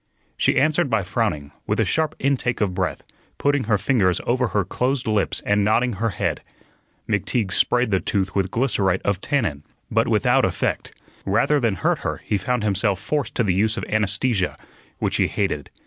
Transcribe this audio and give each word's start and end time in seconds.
She 0.35 0.59
answered 0.59 0.89
by 0.89 1.03
frowning, 1.03 1.51
with 1.67 1.79
a 1.79 1.85
sharp 1.85 2.15
intake 2.17 2.59
of 2.59 2.73
breath, 2.73 3.03
putting 3.37 3.65
her 3.65 3.77
fingers 3.77 4.19
over 4.25 4.47
her 4.47 4.65
closed 4.65 5.05
lips 5.05 5.43
and 5.45 5.63
nodding 5.63 5.93
her 5.93 6.09
head. 6.09 6.41
McTeague 7.07 7.51
sprayed 7.51 7.91
the 7.91 7.99
tooth 7.99 8.33
with 8.33 8.49
glycerite 8.49 9.03
of 9.03 9.21
tannin, 9.21 9.61
but 9.91 10.07
without 10.07 10.43
effect. 10.43 10.91
Rather 11.23 11.59
than 11.59 11.75
hurt 11.75 11.99
her 11.99 12.17
he 12.25 12.39
found 12.39 12.63
himself 12.63 12.99
forced 12.99 13.35
to 13.35 13.43
the 13.43 13.53
use 13.53 13.77
of 13.77 13.85
anaesthesia, 13.89 14.57
which 14.97 15.17
he 15.17 15.27
hated. 15.27 15.69